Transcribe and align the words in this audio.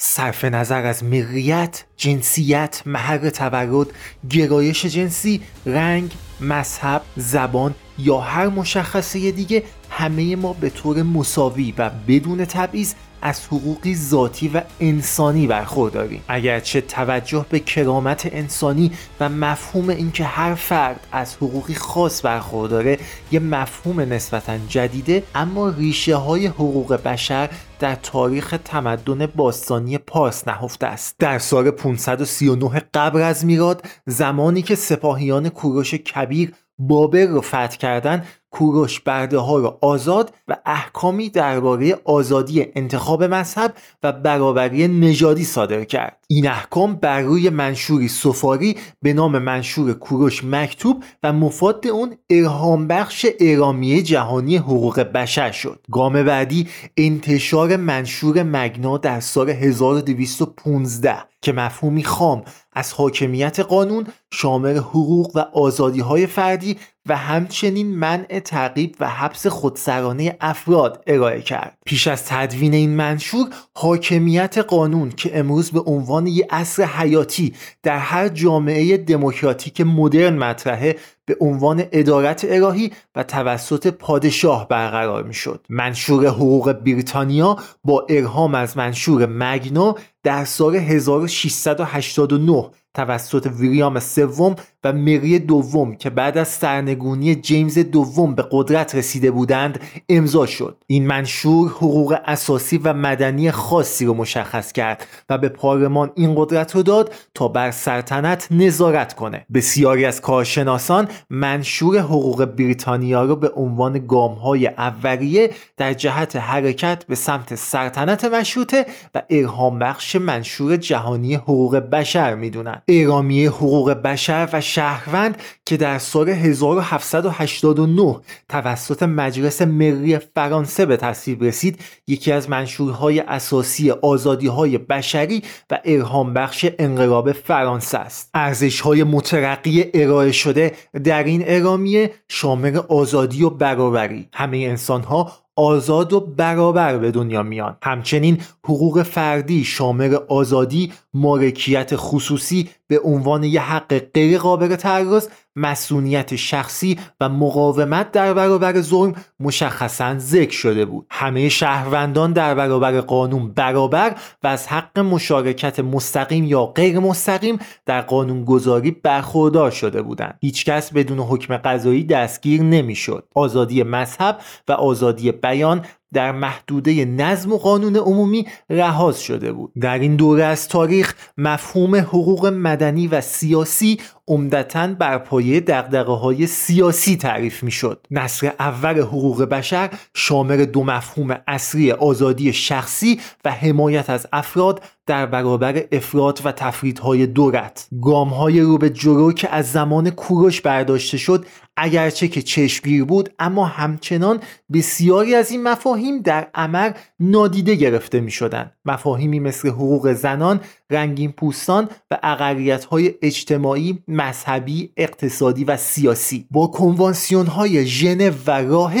صرف 0.00 0.44
نظر 0.44 0.86
از 0.86 1.04
ملیت، 1.04 1.84
جنسیت، 1.96 2.82
محل 2.86 3.30
تولد، 3.30 3.86
گرایش 4.30 4.86
جنسی، 4.86 5.40
رنگ، 5.66 6.12
مذهب، 6.40 7.02
زبان 7.16 7.74
یا 7.98 8.18
هر 8.20 8.48
مشخصه 8.48 9.30
دیگه 9.30 9.62
همه 9.98 10.36
ما 10.36 10.52
به 10.52 10.70
طور 10.70 11.02
مساوی 11.02 11.74
و 11.78 11.90
بدون 12.08 12.44
تبعیض 12.44 12.94
از 13.22 13.46
حقوقی 13.46 13.94
ذاتی 13.94 14.48
و 14.48 14.62
انسانی 14.80 15.46
برخورداریم. 15.46 16.22
اگرچه 16.28 16.80
توجه 16.80 17.46
به 17.50 17.60
کرامت 17.60 18.28
انسانی 18.32 18.92
و 19.20 19.28
مفهوم 19.28 19.88
اینکه 19.88 20.24
هر 20.24 20.54
فرد 20.54 21.06
از 21.12 21.36
حقوقی 21.36 21.74
خاص 21.74 22.24
برخورداره 22.24 22.98
یه 23.32 23.40
مفهوم 23.40 24.00
نسبتا 24.00 24.58
جدیده 24.68 25.22
اما 25.34 25.68
ریشه 25.68 26.16
های 26.16 26.46
حقوق 26.46 27.02
بشر 27.02 27.48
در 27.78 27.94
تاریخ 27.94 28.54
تمدن 28.64 29.26
باستانی 29.26 29.98
پارس 29.98 30.48
نهفته 30.48 30.86
است. 30.86 31.14
در 31.18 31.38
سال 31.38 31.70
539 31.70 32.82
قبل 32.94 33.20
از 33.20 33.44
میلاد 33.44 33.86
زمانی 34.06 34.62
که 34.62 34.74
سپاهیان 34.74 35.48
کوروش 35.48 35.94
کبیر 35.94 36.52
بابل 36.78 37.28
رو 37.28 37.40
فتح 37.40 37.76
کردن 37.76 38.24
کوروش 38.58 39.00
برده 39.00 39.38
ها 39.38 39.58
را 39.58 39.78
آزاد 39.82 40.34
و 40.48 40.56
احکامی 40.66 41.28
درباره 41.28 41.98
آزادی 42.04 42.66
انتخاب 42.74 43.24
مذهب 43.24 43.74
و 44.02 44.12
برابری 44.12 44.88
نژادی 44.88 45.44
صادر 45.44 45.84
کرد. 45.84 46.16
این 46.26 46.48
احکام 46.48 46.94
بر 46.94 47.20
روی 47.20 47.50
منشوری 47.50 48.08
سفاری 48.08 48.76
به 49.02 49.12
نام 49.12 49.38
منشور 49.38 49.92
کوروش 49.92 50.44
مکتوب 50.44 51.04
و 51.22 51.32
مفاد 51.32 51.86
اون 51.86 52.16
ارهام 52.30 52.86
بخش 52.86 53.26
ارامیه 53.40 54.02
جهانی 54.02 54.56
حقوق 54.56 55.00
بشر 55.00 55.50
شد. 55.50 55.80
گام 55.92 56.22
بعدی 56.22 56.68
انتشار 56.96 57.76
منشور 57.76 58.42
مگنا 58.42 58.98
در 58.98 59.20
سال 59.20 59.50
1215 59.50 61.16
که 61.42 61.52
مفهومی 61.52 62.04
خام 62.04 62.42
از 62.72 62.92
حاکمیت 62.92 63.60
قانون 63.60 64.06
شامل 64.32 64.76
حقوق 64.76 65.36
و 65.36 65.38
آزادی 65.38 66.00
های 66.00 66.26
فردی 66.26 66.76
و 67.08 67.16
همچنین 67.16 67.94
منع 67.94 68.40
تعقیب 68.40 68.96
و 69.00 69.08
حبس 69.08 69.46
خودسرانه 69.46 70.36
افراد 70.40 71.04
ارائه 71.06 71.42
کرد 71.42 71.78
پیش 71.86 72.06
از 72.06 72.24
تدوین 72.24 72.74
این 72.74 72.90
منشور 72.90 73.46
حاکمیت 73.74 74.58
قانون 74.58 75.10
که 75.10 75.38
امروز 75.38 75.70
به 75.70 75.80
عنوان 75.80 76.26
یک 76.26 76.46
اصر 76.50 76.84
حیاتی 76.84 77.54
در 77.82 77.98
هر 77.98 78.28
جامعه 78.28 78.96
دموکراتیک 78.96 79.80
مدرن 79.80 80.36
مطرحه 80.38 80.96
به 81.28 81.36
عنوان 81.40 81.84
ادارت 81.92 82.46
الهی 82.48 82.92
و 83.16 83.22
توسط 83.22 83.86
پادشاه 83.86 84.68
برقرار 84.68 85.22
می 85.22 85.34
شد. 85.34 85.66
منشور 85.68 86.26
حقوق 86.26 86.72
بریتانیا 86.72 87.56
با 87.84 88.06
ارهام 88.08 88.54
از 88.54 88.76
منشور 88.76 89.26
مگنا 89.26 89.94
در 90.22 90.44
سال 90.44 90.76
1689 90.76 92.70
توسط 92.94 93.50
ویلیام 93.58 94.00
سوم 94.00 94.54
و 94.84 94.92
مری 94.92 95.38
دوم 95.38 95.96
که 95.96 96.10
بعد 96.10 96.38
از 96.38 96.48
سرنگونی 96.48 97.34
جیمز 97.34 97.78
دوم 97.78 98.34
به 98.34 98.44
قدرت 98.50 98.94
رسیده 98.94 99.30
بودند 99.30 99.80
امضا 100.08 100.46
شد. 100.46 100.76
این 100.86 101.06
منشور 101.06 101.68
حقوق 101.68 102.18
اساسی 102.24 102.78
و 102.78 102.92
مدنی 102.92 103.50
خاصی 103.50 104.04
رو 104.04 104.14
مشخص 104.14 104.72
کرد 104.72 105.06
و 105.28 105.38
به 105.38 105.48
پارلمان 105.48 106.10
این 106.14 106.34
قدرت 106.36 106.74
رو 106.74 106.82
داد 106.82 107.14
تا 107.34 107.48
بر 107.48 107.70
سلطنت 107.70 108.48
نظارت 108.50 109.14
کنه. 109.14 109.46
بسیاری 109.54 110.04
از 110.04 110.20
کارشناسان 110.20 111.08
منشور 111.30 111.98
حقوق 111.98 112.44
بریتانیا 112.44 113.24
رو 113.24 113.36
به 113.36 113.48
عنوان 113.48 114.08
های 114.42 114.66
اولیه 114.66 115.50
در 115.76 115.92
جهت 115.92 116.36
حرکت 116.36 117.04
به 117.04 117.14
سمت 117.14 117.54
سلطنت 117.54 118.24
مشروطه 118.24 118.86
و 119.14 119.22
ارهام 119.30 119.78
بخش 119.78 120.16
منشور 120.16 120.76
جهانی 120.76 121.34
حقوق 121.34 121.76
بشر 121.76 122.34
می‌دونن 122.34 122.82
ارامیه 122.88 123.50
حقوق 123.50 123.90
بشر 123.90 124.48
و 124.52 124.60
شهروند 124.68 125.42
که 125.66 125.76
در 125.76 125.98
سال 125.98 126.28
1789 126.28 128.20
توسط 128.48 129.02
مجلس 129.02 129.62
ملی 129.62 130.18
فرانسه 130.18 130.86
به 130.86 130.96
تصویب 130.96 131.44
رسید 131.44 131.80
یکی 132.06 132.32
از 132.32 132.50
منشورهای 132.50 133.20
اساسی 133.20 133.90
آزادی 133.90 134.46
های 134.46 134.78
بشری 134.78 135.42
و 135.70 135.80
ارهام 135.84 136.34
بخش 136.34 136.66
انقلاب 136.78 137.32
فرانسه 137.32 137.98
است. 137.98 138.30
ارزش 138.34 138.80
های 138.80 139.04
مترقی 139.04 139.84
ارائه 139.94 140.32
شده 140.32 140.72
در 141.04 141.24
این 141.24 141.44
ارامیه 141.46 142.14
شامل 142.28 142.76
آزادی 142.76 143.42
و 143.42 143.50
برابری. 143.50 144.28
همه 144.34 144.56
انسان 144.58 145.02
ها 145.02 145.32
آزاد 145.58 146.12
و 146.12 146.20
برابر 146.20 146.98
به 146.98 147.10
دنیا 147.10 147.42
میان. 147.42 147.76
همچنین 147.82 148.40
حقوق 148.64 149.02
فردی 149.02 149.64
شامل 149.64 150.14
آزادی 150.28 150.92
مالکیت 151.14 151.92
خصوصی 151.96 152.68
به 152.86 153.00
عنوان 153.00 153.44
یک 153.44 153.58
حق 153.58 153.98
غیر 153.98 154.38
قابل 154.38 154.76
تعرض 154.76 155.28
مسئولیت 155.58 156.36
شخصی 156.36 156.98
و 157.20 157.28
مقاومت 157.28 158.12
در 158.12 158.34
برابر 158.34 158.80
ظلم 158.80 159.14
مشخصا 159.40 160.18
ذکر 160.18 160.56
شده 160.56 160.84
بود. 160.84 161.06
همه 161.10 161.48
شهروندان 161.48 162.32
در 162.32 162.54
برابر 162.54 163.00
قانون 163.00 163.52
برابر 163.52 164.14
و 164.42 164.46
از 164.46 164.66
حق 164.66 164.98
مشارکت 164.98 165.80
مستقیم 165.80 166.44
یا 166.44 166.66
غیر 166.66 166.98
مستقیم 166.98 167.58
در 167.86 168.00
قانون 168.00 168.44
گذاری 168.44 168.90
برخوردار 168.90 169.70
شده 169.70 170.02
بودند. 170.02 170.38
هیچکس 170.40 170.92
بدون 170.92 171.18
حکم 171.18 171.56
قضایی 171.56 172.04
دستگیر 172.04 172.62
نمی‌شد. 172.62 173.24
آزادی 173.34 173.82
مذهب 173.82 174.38
و 174.68 174.72
آزادی 174.72 175.32
بیان 175.32 175.84
در 176.12 176.32
محدوده 176.32 177.04
نظم 177.04 177.52
و 177.52 177.58
قانون 177.58 177.96
عمومی 177.96 178.46
رهاز 178.70 179.20
شده 179.20 179.52
بود 179.52 179.72
در 179.80 179.98
این 179.98 180.16
دوره 180.16 180.44
از 180.44 180.68
تاریخ 180.68 181.14
مفهوم 181.38 181.96
حقوق 181.96 182.46
مدنی 182.46 183.08
و 183.08 183.20
سیاسی 183.20 183.98
عمدتا 184.28 184.86
بر 184.86 185.18
پایه 185.18 185.60
دقدقه 185.60 186.12
های 186.12 186.46
سیاسی 186.46 187.16
تعریف 187.16 187.62
می 187.62 187.70
شد. 187.70 188.06
نصر 188.10 188.52
اول 188.58 189.00
حقوق 189.00 189.42
بشر 189.42 189.90
شامل 190.14 190.64
دو 190.64 190.84
مفهوم 190.84 191.38
اصلی 191.46 191.92
آزادی 191.92 192.52
شخصی 192.52 193.20
و 193.44 193.50
حمایت 193.50 194.10
از 194.10 194.26
افراد 194.32 194.82
در 195.06 195.26
برابر 195.26 195.84
افراد 195.92 196.40
و 196.44 196.52
تفریدهای 196.52 197.26
دولت 197.26 197.88
گام 198.02 198.28
های 198.28 198.60
رو 198.60 198.78
به 198.78 198.90
جلو 198.90 199.32
که 199.32 199.54
از 199.54 199.72
زمان 199.72 200.10
کوروش 200.10 200.60
برداشته 200.60 201.18
شد 201.18 201.46
اگرچه 201.78 202.28
که 202.28 202.42
چشمگیر 202.42 203.04
بود 203.04 203.30
اما 203.38 203.64
همچنان 203.64 204.40
بسیاری 204.72 205.34
از 205.34 205.50
این 205.50 205.62
مفاهیم 205.62 206.20
در 206.20 206.48
عمل 206.54 206.92
نادیده 207.20 207.74
گرفته 207.74 208.20
می 208.20 208.30
شدن. 208.30 208.72
مفاهیمی 208.84 209.40
مثل 209.40 209.68
حقوق 209.68 210.12
زنان، 210.12 210.60
رنگین 210.90 211.32
پوستان 211.32 211.88
و 212.10 212.18
اقلیت 212.22 212.84
های 212.84 213.14
اجتماعی، 213.22 213.98
مذهبی، 214.08 214.92
اقتصادی 214.96 215.64
و 215.64 215.76
سیاسی 215.76 216.46
با 216.50 216.66
کنوانسیون 216.66 217.46
های 217.46 217.86
ژنو 217.86 218.32
و 218.46 218.50
راه 218.50 218.94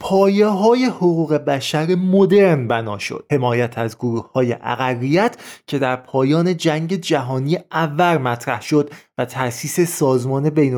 پایه 0.00 0.46
های 0.46 0.84
حقوق 0.84 1.34
بشر 1.34 1.94
مدرن 1.94 2.68
بنا 2.68 2.98
شد. 2.98 3.26
حمایت 3.30 3.78
از 3.78 3.98
گروه 3.98 4.32
های 4.32 4.56
اقلیت 4.62 5.36
که 5.66 5.78
در 5.78 5.96
پایان 5.96 6.56
جنگ 6.56 6.94
جهانی 6.94 7.58
اول 7.72 8.16
مطرح 8.16 8.62
شد 8.62 8.90
و 9.18 9.24
تأسیس 9.24 9.80
سازمان 9.80 10.50
بین 10.50 10.74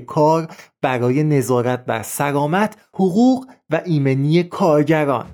کار 0.00 0.48
برای 0.82 1.22
نظارت 1.22 1.84
بر 1.84 2.02
سلامت 2.02 2.76
حقوق 2.94 3.46
و 3.70 3.80
ایمنی 3.84 4.42
کارگران. 4.42 5.26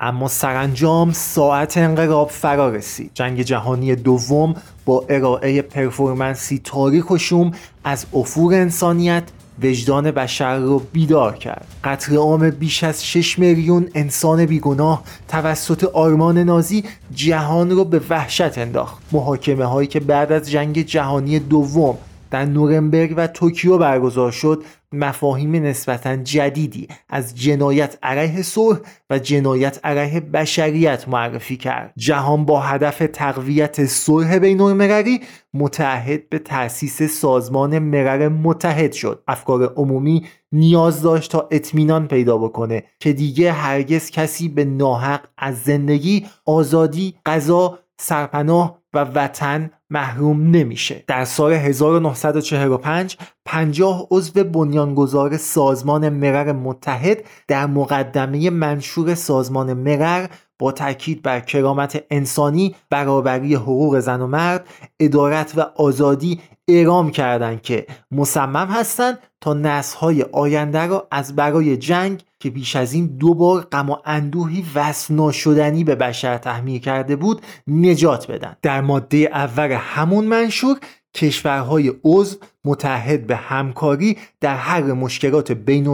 اما 0.00 0.28
سرانجام 0.28 1.12
ساعت 1.12 1.76
انقلاب 1.76 2.28
فرا 2.30 2.68
رسید. 2.68 3.10
جنگ 3.14 3.42
جهانی 3.42 3.96
دوم 3.96 4.54
با 4.84 5.04
ارائه 5.08 5.62
پرفورمنسی 5.62 6.60
تاریک 6.64 7.10
و 7.10 7.18
شوم 7.18 7.52
از 7.84 8.06
افور 8.12 8.54
انسانیت 8.54 9.22
وجدان 9.62 10.10
بشر 10.10 10.58
رو 10.58 10.78
بیدار 10.92 11.36
کرد. 11.36 11.66
قتل 11.84 12.16
عام 12.16 12.50
بیش 12.50 12.84
از 12.84 13.06
6 13.06 13.38
میلیون 13.38 13.88
انسان 13.94 14.46
بیگناه 14.46 15.02
توسط 15.28 15.84
آرمان 15.84 16.38
نازی 16.38 16.84
جهان 17.14 17.70
رو 17.70 17.84
به 17.84 18.00
وحشت 18.10 18.58
انداخت. 18.58 19.02
محاکمه 19.12 19.64
هایی 19.64 19.88
که 19.88 20.00
بعد 20.00 20.32
از 20.32 20.50
جنگ 20.50 20.82
جهانی 20.82 21.38
دوم 21.38 21.98
در 22.36 22.44
نورنبرگ 22.44 23.14
و 23.16 23.26
توکیو 23.26 23.78
برگزار 23.78 24.30
شد 24.30 24.62
مفاهیم 24.92 25.52
نسبتا 25.54 26.16
جدیدی 26.16 26.88
از 27.08 27.34
جنایت 27.34 27.98
علیه 28.02 28.42
صلح 28.42 28.78
و 29.10 29.18
جنایت 29.18 29.80
علیه 29.84 30.20
بشریت 30.20 31.08
معرفی 31.08 31.56
کرد. 31.56 31.92
جهان 31.96 32.44
با 32.44 32.60
هدف 32.60 33.02
تقویت 33.12 33.84
صلح 33.84 34.38
بین 34.38 34.60
المللی 34.60 35.20
متحد 35.54 36.28
به 36.28 36.38
تأسیس 36.38 37.02
سازمان 37.02 37.78
ملل 37.78 38.28
متحد 38.28 38.92
شد. 38.92 39.22
افکار 39.28 39.72
عمومی 39.76 40.26
نیاز 40.52 41.02
داشت 41.02 41.30
تا 41.30 41.48
اطمینان 41.50 42.08
پیدا 42.08 42.38
بکنه 42.38 42.84
که 43.00 43.12
دیگه 43.12 43.52
هرگز 43.52 44.10
کسی 44.10 44.48
به 44.48 44.64
ناحق 44.64 45.20
از 45.38 45.62
زندگی 45.62 46.26
آزادی 46.46 47.14
غذا 47.26 47.78
سرپناه 48.00 48.78
و 48.94 48.98
وطن 48.98 49.70
محروم 49.90 50.50
نمیشه. 50.50 51.04
در 51.06 51.24
سال 51.24 51.52
1945 51.52 53.16
50 53.44 54.06
عضو 54.10 54.44
بنیانگذار 54.44 55.36
سازمان 55.36 56.08
ملل 56.08 56.52
متحد 56.52 57.24
در 57.48 57.66
مقدمه 57.66 58.50
منشور 58.50 59.14
سازمان 59.14 59.72
ملل 59.72 60.26
با 60.58 60.72
تاکید 60.72 61.22
بر 61.22 61.40
کرامت 61.40 62.04
انسانی، 62.10 62.74
برابری 62.90 63.54
حقوق 63.54 63.98
زن 63.98 64.20
و 64.20 64.26
مرد، 64.26 64.66
ادارت 65.00 65.52
و 65.56 65.60
آزادی 65.60 66.40
اعلام 66.68 67.10
کردند 67.10 67.62
که 67.62 67.86
مصمم 68.10 68.68
هستند 68.70 69.18
تا 69.46 69.54
نسل‌های 69.54 70.22
آینده 70.22 70.86
را 70.86 71.08
از 71.10 71.36
برای 71.36 71.76
جنگ 71.76 72.22
که 72.40 72.50
بیش 72.50 72.76
از 72.76 72.92
این 72.92 73.06
دو 73.06 73.34
بار 73.34 73.60
غم 73.60 73.90
و 73.90 73.96
اندوهی 74.04 74.64
وصل 74.74 75.14
ناشدنی 75.14 75.84
به 75.84 75.94
بشر 75.94 76.38
تحمیل 76.38 76.80
کرده 76.80 77.16
بود 77.16 77.42
نجات 77.66 78.30
بدن. 78.30 78.56
در 78.62 78.80
ماده 78.80 79.16
اول 79.16 79.72
همون 79.72 80.24
منشور 80.24 80.78
کشورهای 81.14 81.92
عضو 82.04 82.36
متحد 82.64 83.26
به 83.26 83.36
همکاری 83.36 84.18
در 84.40 84.56
حل 84.56 84.92
مشکلات 84.92 85.52
بین 85.52 85.86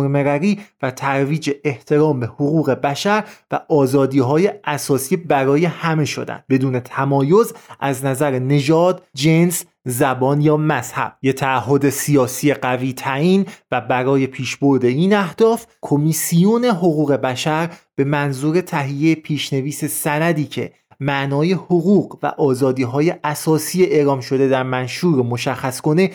و 0.83 0.91
ترویج 0.91 1.51
احترام 1.65 2.21
به 2.21 2.27
حقوق 2.27 2.71
بشر 2.71 3.25
و 3.51 3.61
آزادی 3.69 4.19
های 4.19 4.53
اساسی 4.65 5.17
برای 5.17 5.65
همه 5.65 6.05
شدند. 6.05 6.45
بدون 6.49 6.81
تمایز 6.81 7.55
از 7.81 8.05
نظر 8.05 8.39
نژاد، 8.39 9.03
جنس، 9.15 9.65
زبان 9.85 10.41
یا 10.41 10.57
مذهب. 10.57 11.17
یه 11.23 11.33
تعهد 11.33 11.91
سیاسی 11.91 12.55
قوی 12.55 12.93
تعیین 12.93 13.47
و 13.71 13.81
برای 13.81 14.27
پیشبرد 14.27 14.85
این 14.85 15.15
اهداف 15.15 15.67
کمیسیون 15.83 16.65
حقوق 16.65 17.13
بشر 17.13 17.71
به 17.95 18.05
منظور 18.05 18.61
تهیه 18.61 19.15
پیشنویس 19.15 19.85
سندی 19.85 20.45
که 20.45 20.73
معنای 21.03 21.53
حقوق 21.53 22.19
و 22.23 22.27
آزادی 22.27 22.83
های 22.83 23.15
اساسی 23.25 23.85
اعلام 23.85 24.21
شده 24.21 24.49
در 24.49 24.63
منشور 24.63 25.17
رو 25.17 25.23
مشخص 25.23 25.81
کنه 25.81 26.11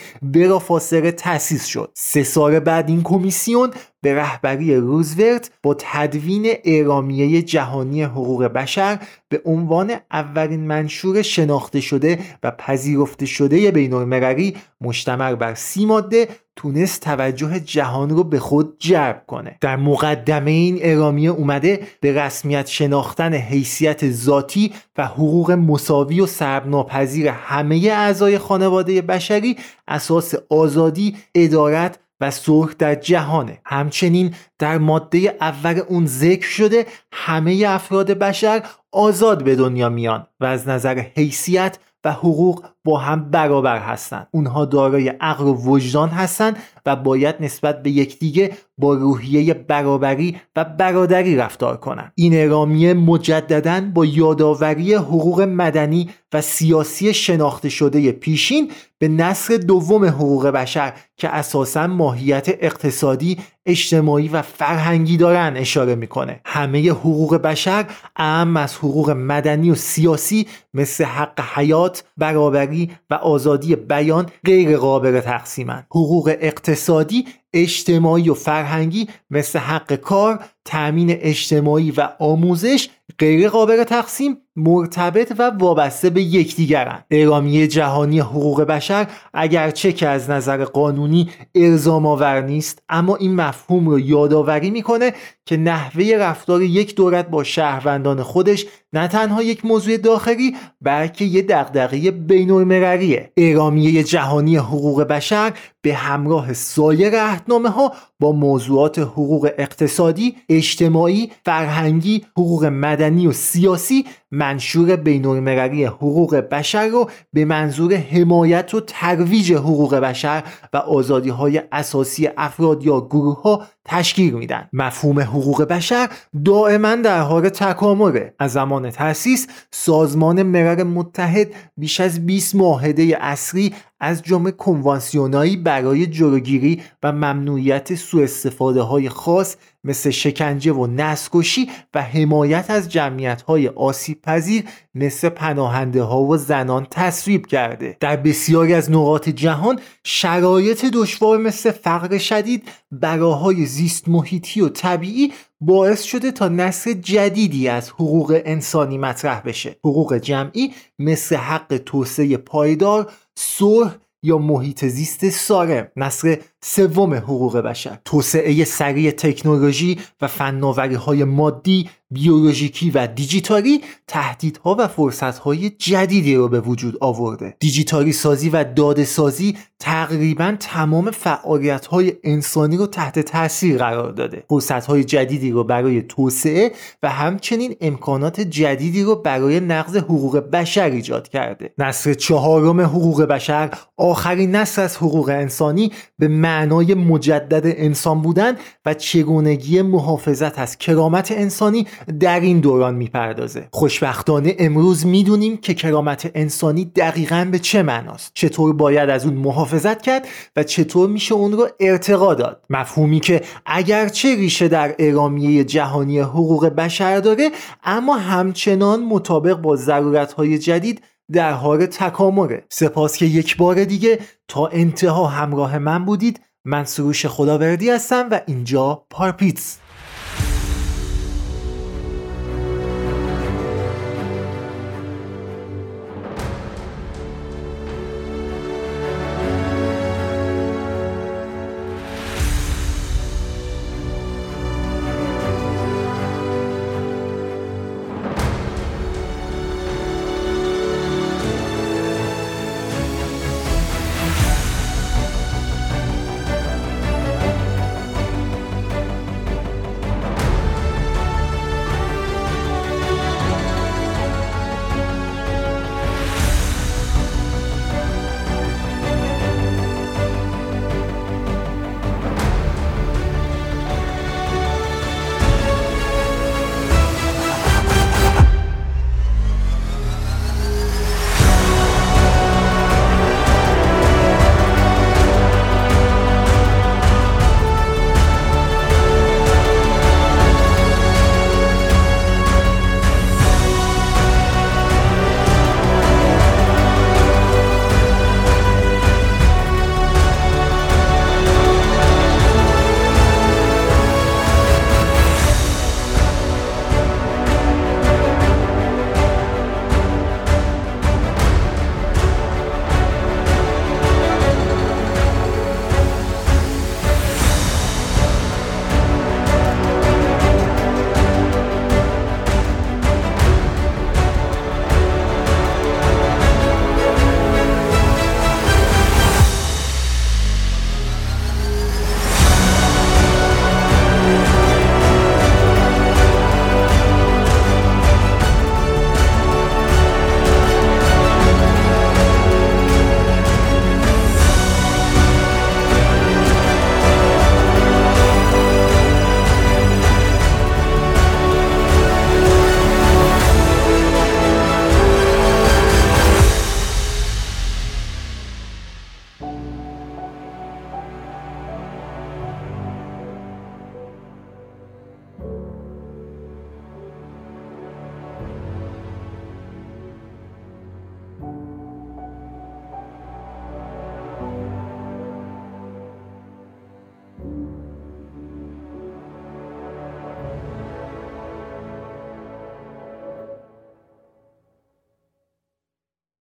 فاصله 0.61 1.11
تأسیس 1.11 1.65
شد. 1.65 1.91
سه 1.93 2.23
سال 2.23 2.59
بعد 2.59 2.89
این 2.89 3.03
کمیسیون 3.03 3.71
به 4.01 4.15
رهبری 4.15 4.75
روزولت 4.75 5.51
با 5.63 5.75
تدوین 5.79 6.53
اعلامیه 6.63 7.41
جهانی 7.41 8.03
حقوق 8.03 8.43
بشر 8.43 8.99
به 9.29 9.41
عنوان 9.45 9.93
اولین 10.11 10.67
منشور 10.67 11.21
شناخته 11.21 11.81
شده 11.81 12.19
و 12.43 12.51
پذیرفته 12.51 13.25
شده 13.25 13.71
بین 13.71 13.93
المللی 13.93 14.55
مشتمل 14.81 15.35
بر 15.35 15.53
سی 15.53 15.85
ماده 15.85 16.27
تونست 16.57 17.01
توجه 17.01 17.59
جهان 17.59 18.09
رو 18.09 18.23
به 18.23 18.39
خود 18.39 18.75
جلب 18.79 19.23
کنه. 19.27 19.57
در 19.61 19.75
مقدمه 19.75 20.51
این 20.51 20.77
اعلامیه 20.81 21.29
اومده 21.29 21.87
به 22.01 22.23
رسمیت 22.23 22.67
شناختن 22.67 23.33
حیثیت 23.33 24.11
ذاتی 24.11 24.73
و 24.97 25.05
حقوق 25.05 25.51
مساوی 25.51 26.21
و 26.21 26.25
سربناپذیر 26.25 27.27
همه 27.27 27.75
اعضای 27.75 28.37
خانواده 28.37 29.01
بشری 29.01 29.57
اساس 29.87 30.33
آزادی 30.49 31.15
ادارت 31.35 31.99
و 32.21 32.31
صلح 32.31 32.73
در 32.79 32.95
جهانه. 32.95 33.59
همچنین 33.65 34.33
در 34.59 34.77
ماده 34.77 35.37
اول 35.41 35.81
اون 35.87 36.05
ذکر 36.05 36.47
شده 36.47 36.85
همه 37.11 37.65
افراد 37.67 38.11
بشر 38.11 38.63
آزاد 38.91 39.43
به 39.43 39.55
دنیا 39.55 39.89
میان 39.89 40.27
و 40.39 40.45
از 40.45 40.67
نظر 40.67 41.05
حیثیت 41.15 41.79
و 42.03 42.11
حقوق 42.11 42.65
با 42.87 42.97
هم 42.97 43.31
برابر 43.31 43.79
هستند 43.79 44.27
اونها 44.31 44.65
دارای 44.65 45.09
عقل 45.09 45.45
و 45.45 45.53
وجدان 45.53 46.09
هستند 46.09 46.57
و 46.85 46.95
باید 46.95 47.35
نسبت 47.39 47.83
به 47.83 47.91
یکدیگه 47.91 48.51
با 48.77 48.93
روحیه 48.93 49.53
برابری 49.53 50.37
و 50.55 50.65
برادری 50.65 51.35
رفتار 51.35 51.77
کنند 51.77 52.11
این 52.15 52.33
اعلامیه 52.33 52.93
مجددا 52.93 53.81
با 53.93 54.05
یادآوری 54.05 54.93
حقوق 54.93 55.41
مدنی 55.41 56.09
و 56.33 56.41
سیاسی 56.41 57.13
شناخته 57.13 57.69
شده 57.69 58.11
پیشین 58.11 58.71
به 58.99 59.07
نصر 59.07 59.57
دوم 59.57 60.05
حقوق 60.05 60.47
بشر 60.47 60.93
که 61.17 61.29
اساسا 61.29 61.87
ماهیت 61.87 62.49
اقتصادی 62.49 63.37
اجتماعی 63.65 64.27
و 64.27 64.41
فرهنگی 64.41 65.17
دارن 65.17 65.53
اشاره 65.57 65.95
می‌کنه. 65.95 66.41
همه 66.45 66.89
حقوق 66.89 67.35
بشر 67.35 67.85
اهم 68.15 68.57
از 68.57 68.75
حقوق 68.75 69.09
مدنی 69.09 69.71
و 69.71 69.75
سیاسی 69.75 70.47
مثل 70.73 71.03
حق 71.03 71.39
حیات 71.55 72.03
برابری 72.17 72.76
و 73.09 73.13
آزادی 73.13 73.75
بیان 73.75 74.25
غیر 74.45 74.77
قابل 74.77 75.19
تقسیمن 75.19 75.85
حقوق 75.89 76.35
اقتصادی 76.39 77.25
اجتماعی 77.53 78.29
و 78.29 78.33
فرهنگی 78.33 79.07
مثل 79.29 79.59
حق 79.59 79.93
کار، 79.93 80.39
تأمین 80.65 81.09
اجتماعی 81.11 81.91
و 81.91 82.09
آموزش 82.19 82.89
غیر 83.19 83.49
قابل 83.49 83.83
تقسیم 83.83 84.37
مرتبط 84.57 85.33
و 85.39 85.51
وابسته 85.59 86.09
به 86.09 86.21
یکدیگرند 86.21 87.05
اعلامیه 87.11 87.67
جهانی 87.67 88.19
حقوق 88.19 88.61
بشر 88.61 89.07
اگرچه 89.33 89.93
که 89.93 90.07
از 90.07 90.29
نظر 90.29 90.63
قانونی 90.65 91.29
ارزام 91.55 92.05
آور 92.05 92.41
نیست 92.41 92.83
اما 92.89 93.15
این 93.15 93.35
مفهوم 93.35 93.89
رو 93.89 93.99
یادآوری 93.99 94.69
می‌کنه 94.69 95.13
که 95.45 95.57
نحوه 95.57 96.15
رفتار 96.19 96.61
یک 96.61 96.95
دولت 96.95 97.29
با 97.29 97.43
شهروندان 97.43 98.23
خودش 98.23 98.65
نه 98.93 99.07
تنها 99.07 99.43
یک 99.43 99.65
موضوع 99.65 99.97
داخلی 99.97 100.55
بلکه 100.81 101.25
یه 101.25 101.41
دغدغه 101.41 102.11
بین‌المللیه. 102.11 103.31
اعلامیه 103.37 104.03
جهانی 104.03 104.57
حقوق 104.57 105.03
بشر 105.03 105.53
به 105.87 105.93
همراه 105.93 106.53
سایر 106.53 107.21
عهدنامه 107.21 107.69
ها 107.69 107.93
با 108.19 108.31
موضوعات 108.31 108.99
حقوق 108.99 109.49
اقتصادی، 109.57 110.35
اجتماعی، 110.49 111.31
فرهنگی، 111.45 112.25
حقوق 112.31 112.65
مدنی 112.65 113.27
و 113.27 113.31
سیاسی 113.31 114.05
منشور 114.31 114.95
بین‌المللی 114.95 115.85
حقوق 115.85 116.35
بشر 116.35 116.87
رو 116.87 117.09
به 117.33 117.45
منظور 117.45 117.93
حمایت 117.93 118.73
و 118.73 118.79
ترویج 118.79 119.53
حقوق 119.53 119.95
بشر 119.95 120.43
و 120.73 120.77
آزادی 120.77 121.29
های 121.29 121.61
اساسی 121.71 122.29
افراد 122.37 122.83
یا 122.83 123.01
گروه 123.01 123.41
ها 123.41 123.63
تشکیل 123.87 124.33
میدن. 124.33 124.69
مفهوم 124.73 125.19
حقوق 125.19 125.63
بشر 125.63 126.09
دائما 126.45 126.95
در 126.95 127.21
حال 127.21 127.49
تکامله. 127.49 128.33
از 128.39 128.51
زمان 128.51 128.91
تأسیس 128.91 129.47
سازمان 129.71 130.43
ملل 130.43 130.83
متحد 130.83 131.47
بیش 131.77 131.99
از 131.99 132.25
20 132.25 132.55
معاهده 132.55 133.17
اصلی 133.21 133.73
از 133.99 134.21
جمله 134.23 134.51
کنوانسیونایی 134.51 135.57
برای 135.57 136.05
جلوگیری 136.05 136.81
و 137.03 137.11
ممنوعیت 137.11 137.95
سوء 137.95 138.23
استفاده 138.23 138.81
های 138.81 139.09
خاص 139.09 139.55
مثل 139.87 140.09
شکنجه 140.09 140.71
و 140.71 140.87
نسکشی 140.87 141.69
و 141.93 142.01
حمایت 142.01 142.65
از 142.69 142.89
جمعیت 142.89 143.41
های 143.41 143.67
آسیب 143.67 144.21
پذیر 144.21 144.63
مثل 144.95 145.29
پناهنده 145.29 146.03
ها 146.03 146.21
و 146.21 146.37
زنان 146.37 146.87
تصویب 146.91 147.45
کرده. 147.47 147.97
در 147.99 148.15
بسیاری 148.15 148.73
از 148.73 148.91
نقاط 148.91 149.29
جهان 149.29 149.79
شرایط 150.03 150.85
دشوار 150.85 151.37
مثل 151.37 151.71
فقر 151.71 152.17
شدید 152.17 152.63
براهای 152.91 153.65
زیست 153.65 154.09
محیطی 154.09 154.61
و 154.61 154.69
طبیعی 154.69 155.33
باعث 155.61 156.03
شده 156.03 156.31
تا 156.31 156.47
نسل 156.47 156.93
جدیدی 156.93 157.67
از 157.67 157.89
حقوق 157.89 158.41
انسانی 158.45 158.97
مطرح 158.97 159.41
بشه. 159.41 159.75
حقوق 159.79 160.17
جمعی 160.17 160.73
مثل 160.99 161.35
حق 161.35 161.81
توسعه 161.85 162.37
پایدار 162.37 163.11
صلح 163.35 163.95
یا 164.23 164.37
محیط 164.37 164.85
زیست 164.85 165.29
سالم. 165.29 165.87
نصر 165.95 166.37
سوم 166.63 167.13
حقوق 167.13 167.57
بشر. 167.57 167.99
توسعه 168.05 168.63
سریع 168.63 169.11
تکنولوژی 169.11 169.99
و 170.21 170.27
فناوری 170.27 170.95
های 170.95 171.23
مادی 171.23 171.89
بیولوژیکی 172.11 172.91
و 172.91 173.07
دیجیتالی 173.07 173.81
تهدیدها 174.07 174.75
و 174.79 174.87
فرصتهای 174.87 175.69
جدیدی 175.69 176.35
رو 176.35 176.47
به 176.47 176.59
وجود 176.59 176.97
آورده. 177.01 177.55
دیجیتالی 177.59 178.13
سازی 178.13 178.49
و 178.49 178.63
داده 178.63 179.05
سازی 179.05 179.57
تقریبا 179.79 180.55
تمام 180.59 181.11
فعالیت 181.11 181.85
های 181.85 182.13
انسانی 182.23 182.77
رو 182.77 182.87
تحت 182.87 183.19
تاثیر 183.19 183.77
قرار 183.77 184.11
داده. 184.11 184.43
فرصت 184.49 184.85
های 184.85 185.03
جدیدی 185.03 185.51
رو 185.51 185.63
برای 185.63 186.01
توسعه 186.01 186.71
و 187.03 187.09
همچنین 187.09 187.75
امکانات 187.81 188.41
جدیدی 188.41 189.03
رو 189.03 189.15
برای 189.15 189.59
نقض 189.59 189.97
حقوق 189.97 190.37
بشر 190.37 190.89
ایجاد 190.89 191.27
کرده. 191.27 191.73
نصر 191.77 192.13
چهارم 192.13 192.81
حقوق 192.81 193.23
بشر 193.23 193.69
آخرین 193.97 194.55
نصر 194.55 194.81
از 194.81 194.97
حقوق 194.97 195.29
انسانی 195.29 195.91
به 196.19 196.27
معنای 196.47 196.93
مجدد 196.93 197.61
انسان 197.65 198.21
بودن 198.21 198.53
و 198.85 198.93
چگونگی 198.93 199.81
محافظت 199.81 200.59
از 200.59 200.77
کرامت 200.77 201.31
انسانی 201.31 201.87
در 202.19 202.39
این 202.39 202.59
دوران 202.59 202.95
می‌پردازه. 202.95 203.67
خوشبختانه 203.71 204.55
امروز 204.59 205.05
می‌دونیم 205.05 205.57
که 205.57 205.73
کرامت 205.73 206.31
انسانی 206.35 206.85
دقیقا 206.85 207.47
به 207.51 207.59
چه 207.59 207.83
معناست. 207.83 208.31
چطور 208.33 208.73
باید 208.73 209.09
از 209.09 209.25
اون 209.25 209.33
محافظت 209.33 210.01
کرد 210.01 210.27
و 210.55 210.63
چطور 210.63 211.09
میشه 211.09 211.33
اون 211.33 211.51
رو 211.51 211.67
ارتقا 211.79 212.33
داد. 212.33 212.61
مفهومی 212.69 213.19
که 213.19 213.41
اگرچه 213.65 214.35
ریشه 214.35 214.67
در 214.67 214.95
اعلامیه 214.99 215.63
جهانی 215.63 216.19
حقوق 216.19 216.65
بشر 216.65 217.19
داره 217.19 217.49
اما 217.83 218.17
همچنان 218.17 219.03
مطابق 219.03 219.55
با 219.55 219.75
ضرورت 219.75 220.33
های 220.33 220.57
جدید 220.57 221.01
در 221.31 221.51
حال 221.51 221.85
تکامره 221.85 222.65
سپاس 222.69 223.17
که 223.17 223.25
یک 223.25 223.57
بار 223.57 223.83
دیگه 223.83 224.19
تا 224.47 224.67
انتها 224.67 225.27
همراه 225.27 225.77
من 225.77 226.05
بودید. 226.05 226.41
من 226.65 226.85
سروش 226.85 227.25
خداوردی 227.25 227.89
هستم 227.89 228.27
و 228.31 228.41
اینجا 228.47 229.05
پارپیتس 229.09 229.77